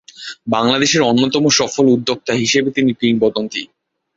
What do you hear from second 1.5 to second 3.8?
সফল উদ্যোক্তা হিসেবে তিনি কিংবদন্তি।